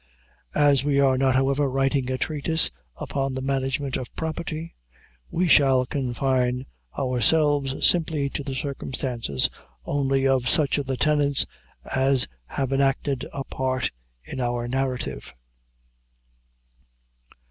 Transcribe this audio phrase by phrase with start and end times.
[0.55, 4.73] As we are not, however, writing a treatise upon the management of property,
[5.29, 6.65] we shall confine
[6.97, 9.47] ourselves simply to the circumstances
[9.85, 11.45] only of such of the tenants
[11.95, 13.91] as have enacted a part
[14.23, 15.31] in our narrative.